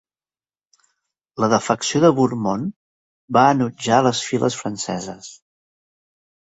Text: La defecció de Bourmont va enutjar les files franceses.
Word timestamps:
La 1.43 1.49
defecció 1.51 2.01
de 2.05 2.11
Bourmont 2.21 2.65
va 3.39 3.47
enutjar 3.57 4.03
les 4.09 4.27
files 4.31 4.61
franceses. 4.65 5.35